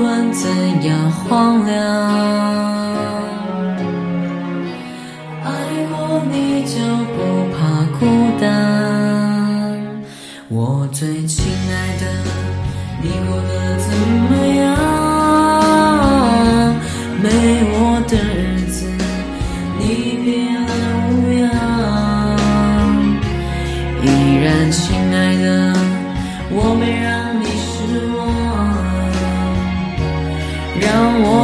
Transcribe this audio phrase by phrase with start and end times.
[0.00, 0.48] 管怎
[0.82, 1.76] 样荒凉，
[5.44, 5.48] 爱
[5.90, 6.74] 过你就
[7.12, 7.18] 不
[7.52, 7.58] 怕
[7.98, 8.00] 孤
[8.40, 8.48] 单。
[10.48, 12.04] 我最亲爱的，
[13.02, 13.86] 你过得怎
[14.30, 14.68] 么样？
[17.22, 17.28] 没
[17.74, 17.76] 我
[18.08, 18.12] 的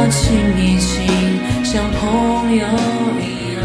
[0.09, 1.05] 亲一亲，
[1.63, 2.65] 像朋友
[3.19, 3.59] 一样。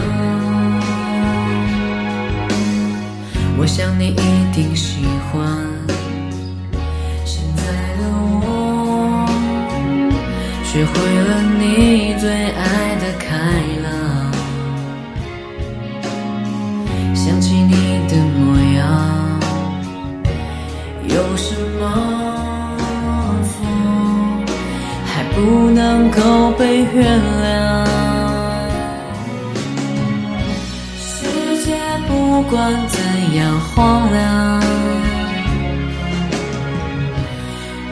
[3.59, 5.39] 我想你一定喜欢
[7.25, 7.63] 现在
[7.99, 8.03] 的
[8.43, 8.47] 我，
[10.65, 10.93] 学会
[11.29, 13.27] 了你最爱的开
[13.83, 13.87] 朗。
[17.15, 17.73] 想起你
[18.09, 18.41] 的模
[18.77, 18.81] 样，
[21.09, 21.83] 有什么
[26.03, 27.87] 能够被原谅？
[30.99, 31.79] 世界
[32.09, 32.99] 不管怎
[33.37, 34.61] 样荒凉，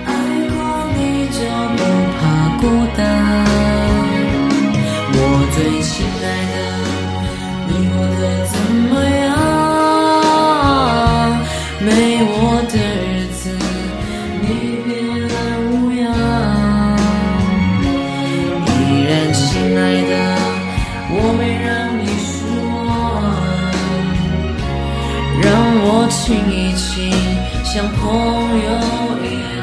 [0.06, 0.10] 爱
[0.50, 0.58] 过
[0.96, 1.38] 你就
[1.76, 1.80] 不
[2.18, 2.20] 怕
[2.60, 2.62] 孤
[2.96, 2.98] 单。
[5.12, 5.16] 我
[5.54, 5.88] 最亲
[6.24, 6.56] 爱的，
[7.68, 8.22] 你过得
[26.10, 27.08] 亲一亲，
[27.64, 28.68] 像朋友
[29.22, 29.58] 一样。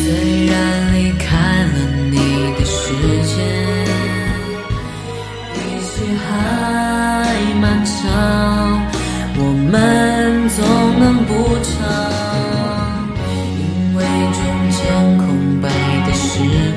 [0.00, 0.54] 虽然
[0.94, 1.26] 离开
[1.64, 1.74] 了
[2.10, 2.14] 你
[2.56, 2.78] 的世
[3.24, 3.34] 界，
[5.54, 5.92] 一切
[6.24, 6.28] 还
[7.60, 7.92] 漫长，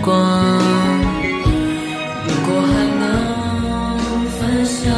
[0.01, 0.15] 光，
[2.25, 3.05] 如果还能
[4.39, 4.91] 分享，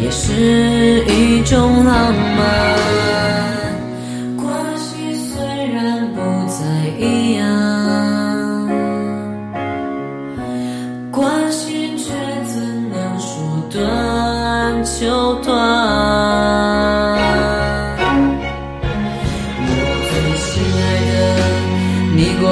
[0.00, 3.21] 也是一种浪漫。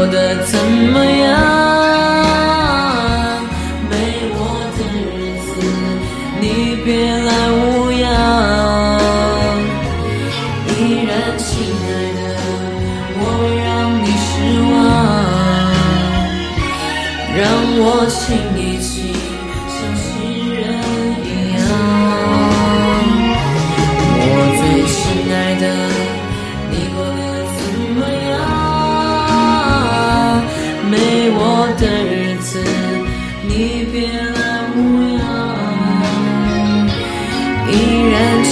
[0.00, 1.28] 过得怎么样？
[3.90, 3.92] 没
[4.32, 4.40] 我
[4.74, 4.96] 的日
[5.44, 5.52] 子，
[6.40, 6.42] 你
[6.82, 6.88] 别
[7.28, 8.02] 来无恙。
[10.68, 10.70] 依
[11.04, 11.44] 然，亲
[11.84, 12.18] 爱的，
[13.20, 13.68] 我没让
[14.00, 14.32] 你失
[14.72, 14.72] 望，
[17.36, 17.38] 让
[17.76, 18.18] 我亲
[18.56, 18.58] 一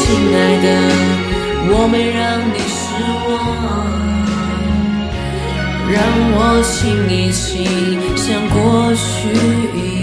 [0.08, 0.66] 亲爱的。
[1.70, 2.80] 我没让你失
[3.28, 3.30] 望，
[5.92, 5.96] 让
[6.32, 6.72] 我亲
[7.10, 7.68] 一亲，
[8.16, 8.56] 像过
[8.94, 9.28] 去
[9.76, 9.97] 一样。